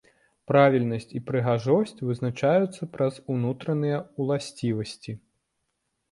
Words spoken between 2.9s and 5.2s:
праз унутраныя ўласцівасці.